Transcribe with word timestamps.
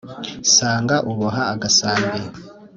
nsanga 0.41 0.95
uboha 1.11 1.41
agasambi 1.53 2.21